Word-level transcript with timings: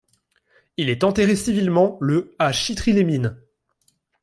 Il 0.77 0.89
est 0.89 1.03
enterré 1.03 1.35
civilement 1.35 1.99
le 2.01 2.33
à 2.39 2.51
Chitry-les-Mines. 2.51 3.39